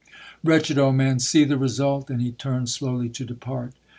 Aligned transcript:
Wretched 0.43 0.79
old 0.79 0.95
man—see 0.95 1.43
the 1.43 1.59
result!'—and 1.59 2.23
he 2.23 2.31
turned 2.31 2.69
slowly 2.69 3.07
to 3.09 3.23
depart. 3.23 3.73